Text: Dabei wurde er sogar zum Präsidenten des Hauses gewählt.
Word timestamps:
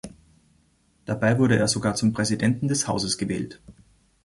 Dabei 1.05 1.37
wurde 1.37 1.59
er 1.59 1.67
sogar 1.67 1.93
zum 1.93 2.11
Präsidenten 2.11 2.67
des 2.67 2.87
Hauses 2.87 3.19
gewählt. 3.19 3.61